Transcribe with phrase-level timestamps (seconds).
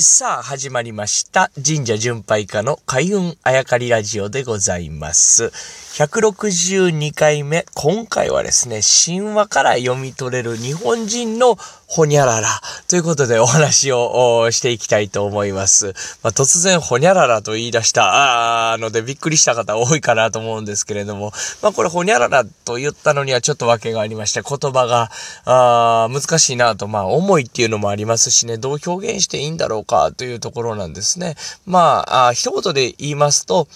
[0.00, 1.50] さあ、始まりました。
[1.56, 5.50] 神社巡拝家の開運あやかりラジオでございます。
[5.98, 7.66] 162回目。
[7.74, 11.56] 今回はですね、神話から読み取れる日本人の
[11.88, 12.48] ほにゃらら
[12.86, 15.86] ということでお話をしていきたいと思います。
[16.22, 21.32] まあ、突然ほにゃららと言い出したのでびっくりした方多いかなと思うんですけれども、
[21.62, 25.10] まあ、これほにゃららと言ったのにはちょっと訳がありまして、言葉が
[25.46, 31.34] あ難しいなと、まあ、重いっていうのもありますしね、どう表現していいんだろうかというところなんですね。
[31.66, 33.66] まあ、あ一言で言いますと、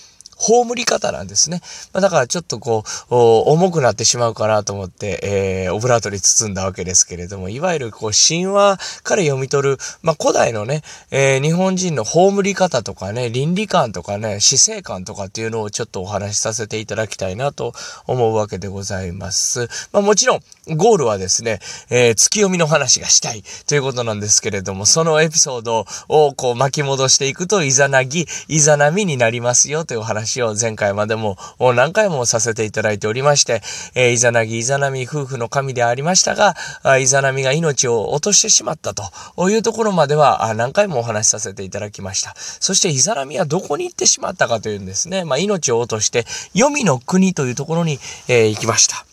[0.42, 1.60] 葬り方なんですね。
[1.92, 17.72] まあ、だからちょっとこう、重くなってしまうかなと思って、えー、オブラートに包んだわけですけれども、いわゆるこう、神話から読み取る、まあ、古代のね、えー、日本人の葬り方とかね、倫理観とかね、死生観とかっていうのをちょっとお話しさせていただきたいなと
[18.06, 19.68] 思うわけでございます。
[19.92, 20.40] まあ、もちろん、
[20.76, 33.60] ゴールはですね、えー、月読みの話がしたいということなんですけれども、そのエピソードをこう巻き戻していくと、いざなぎ、いざなみになりますよというお話話を前回までも何回もさせていただいておりまして、
[33.94, 36.54] えー、イザナギ、イザナミ夫婦の神でありましたが、
[36.98, 42.34] イザナミが命を落としてしまったというところまでは何回もお話しさせていただきました。
[42.36, 46.24] そしてイザナミはどこに行ってしまったかというんですね、まあ、命を落として、
[46.54, 49.04] 黄泉の国というところに、えー、行きました。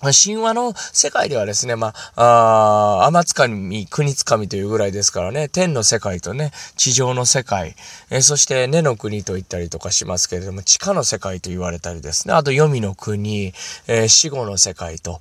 [0.00, 7.74] 神話の世界ではですね、まあ、あ天つかみ、国つかみというぐらいですからね、天の世界とね、地上の世界、
[8.10, 13.52] えそして根の国と言ったりとかしますけれども、地下の世界と言われたりですね、あと黄泉の国、
[13.86, 15.18] えー、死後の世界と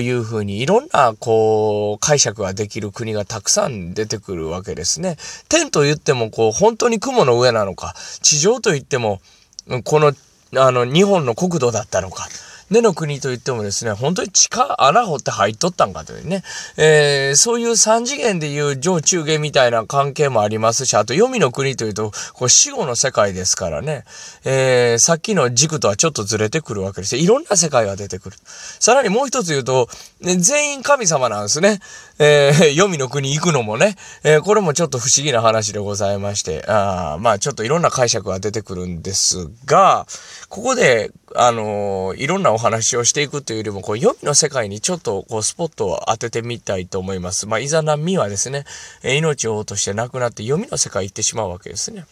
[0.00, 5.16] いうふうに、いろんな、こう、解釈ができる国がたくさん出てくるわけですね。
[5.48, 9.20] 天と言っても、こう、本当に雲の上なのか、地上と言っても、
[9.84, 10.12] この、
[10.56, 12.28] あの、日本の国土だったのか、
[12.70, 16.42] 根の国といってもですね、本当に地下穴掘って入っとったんかというね、
[16.76, 24.04] えー、そういう三次元でいう上中下みたいな関係もありますし、あと黄泉の国というと、これ死後の世界ですからね、
[24.44, 27.22] えー、さっきの軸とはちょっとずれてくるわけですよ。
[27.22, 28.36] いろんな世界が出てくる。
[28.80, 29.88] さらにもう一つ言うと、
[30.20, 31.80] ね、全員神様なんですね。
[32.18, 40.06] えー、黄泉の国行くのもね、えー、これもちょっと不思議な話でございまして、あまあちょっといろんな解釈が出てくるんですが、
[40.48, 47.46] ここで、あのー、いろんなお話をしていくというよりも、こう、予備の世界にちょっと、こう、スポットを当ててみたいと思います。
[47.46, 48.64] まあ、イザナミはですね、
[49.02, 52.06] え命を落として亡くなって予備の世界行ってしまうわけですね。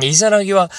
[0.00, 0.70] イザナギは、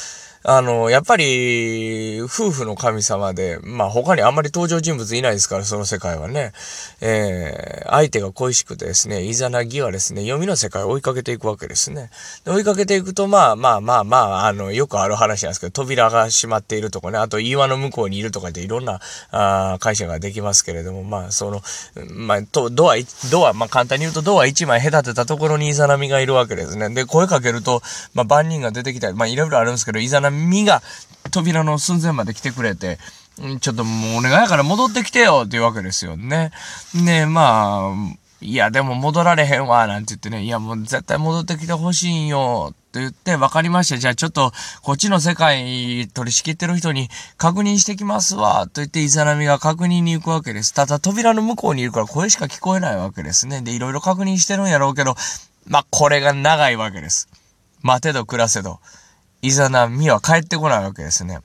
[0.44, 6.52] あの、やっぱり、夫婦の神様で、まあ他にあんまり登場人物いないですから、その世界はね。
[7.00, 12.09] えー、相手が恋しくてですね、イザナギはですね、読みの世界を追いかけていくわけですね。
[12.46, 19.00] 追いかけていくと、まあまあまあまあ、あの、よくある話なんですけど、扉が閉まっているとかね、あと岩の向こうにいるとかでいろんな、
[19.30, 21.62] あ会社ができますけれども、まあその、
[22.16, 22.96] まあ、と、ドア、
[23.31, 26.90] ドア、まあ簡単に言うとドア1枚隔てたところにイザナミがいるわけですね。
[26.90, 27.81] で、声かけると、
[28.16, 30.31] まあ万人が出てきたり、まあいろいろあるんですけど、イザナミ
[30.66, 30.81] が
[31.31, 32.97] 扉の寸前まで来てくれて、
[33.59, 36.52] ちょっともうお願いやから戻ってきてよっていうわけですよね。
[36.94, 43.97] ねまあ、いやでも戻られへんわ、なんて言ってね、いやもう絶対戻ってきてほしいんよ、って言って、分かりました。
[43.97, 50.74] じゃあちょっと、こっちの世界取り仕切ってる人に確認してきますわ、と言って、イザナミが確認に行くわけです。
[50.74, 53.62] ただ扉の向こうにいるから声しか聞こえないわけですね。
[53.62, 55.16] で、いろいろ確認してるんやろうけど、
[55.68, 57.30] まあ、これが長いわけです。
[57.81, 58.80] 待てど暮らせど。
[59.44, 61.40] イザナミは帰ってこないわけですね。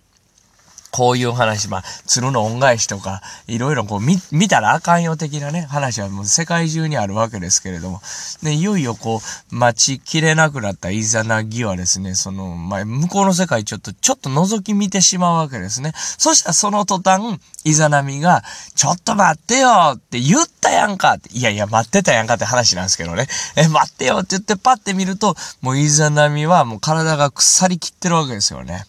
[0.91, 8.01] こういう話、まあ、鶴の恩返しとか、いろいろこう見、見たらあかんよ的なね、話はもう世界中にあるわけですけれども、
[8.43, 9.21] で、いよいよこ
[9.51, 15.93] う、待ちきれなくなったイザナギはですね、その、まあ、向こうの世界ちょっと、ちょっと覗き見てしまうわけですね。
[15.97, 18.43] そしたらその途端、イザナミが、
[18.75, 23.27] ちょっと待ってよって言ったやんかって、いやいや、待ってたやんかって話なんですけどね。
[23.57, 28.87] え、待ってよって言ってパッて見ると、もうイザナミはもう体が腐りきってるわけですよね。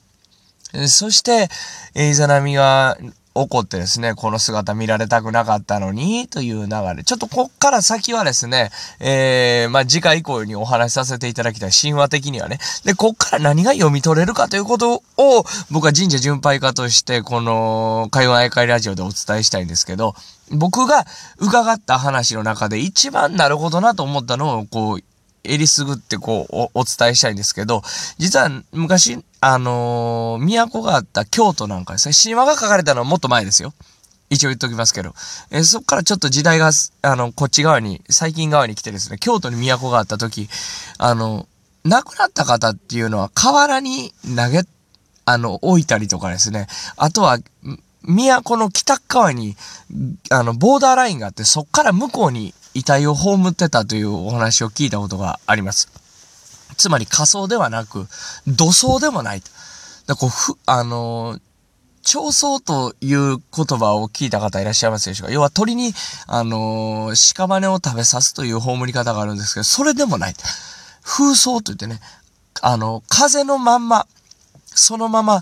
[0.88, 1.50] そして、
[1.96, 2.98] イザナミが
[3.42, 7.04] 怒ってですね、この姿見られたくなかったのに、という流れ。
[7.04, 12.60] ちょっとこっから先はですね、えー、まあ、次回以降にお話しさせていただきたい、神話的にはね。
[12.84, 20.16] で、こっから何が読み取れるかということを、僕は神社巡拝家として、この、海湾愛会ラジオでお伝えしたいんですけど、
[20.50, 21.06] 僕が
[21.38, 25.00] 伺った話の中で一番なるほどなと思ったのを、こう、
[25.44, 27.82] えりすぐってこうお、お伝えしたいんですけど、
[28.18, 33.74] 実は昔、あのー、都があった京都なんかですね、神話が書かれたのはもっと前ですよ。
[34.30, 35.14] 一応言っときますけど。
[35.52, 40.50] えー、そっからちょっと時代が、あの、こっち側に、最近側に来てですね、京都に都があった時、
[40.98, 41.48] あの、
[41.84, 44.64] 亡くなった方っていうのは河原に投げ、
[45.26, 46.68] あの、置いたりとかですね、
[46.98, 47.38] あとは、
[48.04, 49.56] 都の北側に、
[50.30, 55.90] あの、ボーダーラインがあって、そっから向こうに遺体を葬ってたというお話を聞いたことがあります。
[56.76, 58.08] つまり仮想ではなく、
[58.48, 59.50] 土葬でもないと。
[60.08, 61.42] だこう、ふ、あのー、
[62.02, 63.42] 調葬という言
[63.78, 65.94] 葉を聞いた方いらっしゃいますでしょうか要は鳥に、
[66.26, 70.34] あのー、屍を食べさすという葬り方があるんですけど、それでもない。
[71.04, 72.00] 風葬と言ってね、
[72.62, 74.08] あの、風のまんま、
[74.66, 75.42] そのまま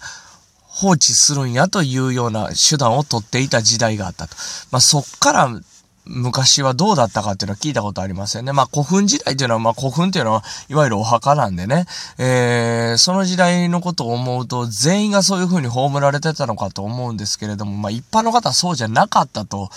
[0.61, 4.35] 放置するんやというような手段を取っていた時代があったと。
[4.71, 5.61] まあ、そっから
[6.07, 8.53] 昔はどうだったかっていうのは聞いたことありますよね。
[8.53, 11.85] まあ古墳時代っていうのは、まあ古墳っていうのは、いわゆるお墓なんでね、
[12.19, 19.69] えー、その時代のことを思うと、全員がそういう風に葬られてたのかと思うんですけれども、まあ一般の方はそうじゃなかったと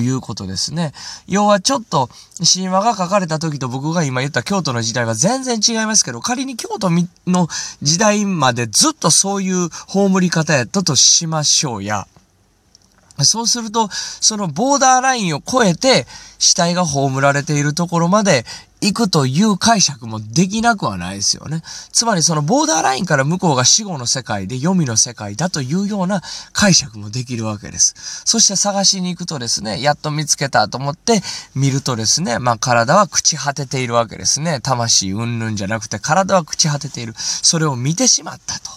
[0.00, 0.92] いうことですね。
[1.26, 2.08] 要はちょっと、
[2.52, 6.90] 神話が書かれた時と僕が今言った京都の時代は全然違いますけど、仮に京都
[7.26, 7.48] の
[7.82, 12.06] 時代までずっとそういう葬り方やったとしましょうや。
[13.22, 16.06] そうすると、そのボーダーラインを越えて、
[16.38, 18.44] 死体が葬られているところまで
[18.80, 21.62] 行くという解釈もできなくはないですよね。
[21.90, 26.20] つまりそのボーダーラインから向こうが死後の世界で読みの世界だというような
[26.52, 27.94] 解釈もできるわけです。
[28.26, 31.22] そして探しに行くとですね、やっと見つけたと思って
[31.54, 34.60] 見るとですね、まあ体は朽ち果てているわけですね。
[34.60, 37.14] 魂うんぬんじゃなくて体は朽ち果てている。
[37.16, 38.70] それを見てしまったと。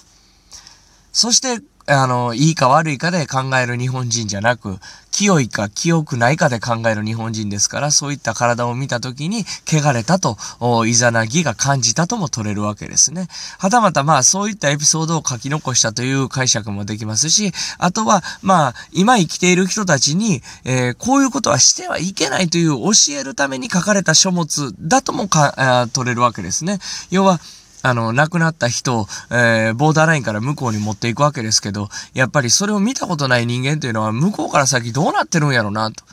[1.11, 4.77] そしてあの、いいか悪いかで考える日本人じゃなく、
[5.09, 10.37] 清いか清くないかで考える日本人ですから、そういった体を見たときに、汚れたと、
[10.85, 13.29] いざなぎが感じたとも取れるわけですね。
[13.57, 26.79] はたまたまあ、そういったエピソードを書き残したという解釈もできますし、あとは、まあ、今生きている人たちに、えー、こういうことはしてはいけないという教えるために書かれた書物だともか、取れるわけですね。
[27.11, 27.39] 要は、
[27.83, 36.03] あの、亡くなった人を、えー、ボーダーラインから向こうに持っていくわけですけど、やっぱりそれを見たことない人間というのは、向こうから先どうなってるんやろな、と。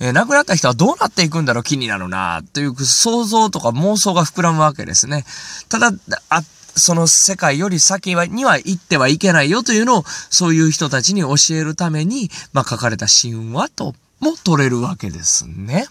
[0.00, 5.24] えー、亡くなった人はどうなっていくんだろう、気になるな、という想像とか妄想が膨らむわけですね。
[5.68, 5.92] ただ、
[6.30, 6.42] あ、
[6.74, 15.86] その世界より先には行ってはいけないよというのを、そういう人たちに教えるために、まあ、書かれた神話とも取れるわけですね。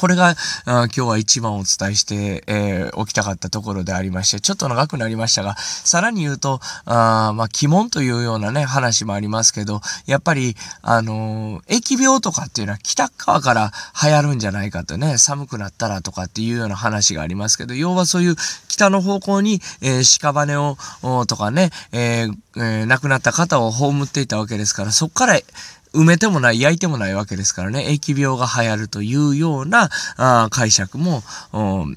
[0.00, 18.36] これが、今日は一番お伝えして、えー、おきたかったところでありまして、ちょっと長くなりましたが、さらに言うと、あまあ、鬼門というようなね、話もありますけど、やっぱり、あのー、疫病とかっていうのは北側から流行るんじゃないかとね、寒くなったらとかっていうような話がありますけど、要はそういう
[18.68, 25.38] 北の方向に、えー、屍を、とかね、えーえー、亡くなった方を葬っていたわけですから、そこから、
[25.92, 31.22] 埋めてもない、焼いてもないわけですからね、疫病が流行るというようなあ解釈も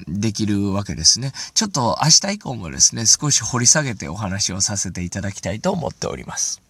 [0.08, 1.32] できるわけですね。
[1.54, 6.63] ちょっと明日以降もですね、少し掘り下げてお話をさせていただきたいと思っております。